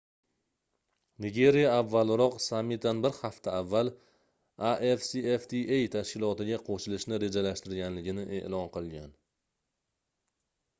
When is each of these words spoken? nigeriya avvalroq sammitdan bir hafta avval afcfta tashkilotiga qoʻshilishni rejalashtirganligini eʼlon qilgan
nigeriya 1.25 1.73
avvalroq 1.81 2.37
sammitdan 2.45 3.03
bir 3.07 3.13
hafta 3.19 3.53
avval 3.59 3.93
afcfta 4.71 5.63
tashkilotiga 5.99 6.61
qoʻshilishni 6.71 7.23
rejalashtirganligini 7.27 8.27
eʼlon 8.43 8.75
qilgan 8.81 9.17